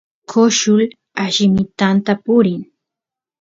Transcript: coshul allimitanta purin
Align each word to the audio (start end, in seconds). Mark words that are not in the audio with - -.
coshul 0.29 0.81
allimitanta 1.23 2.11
purin 2.23 2.61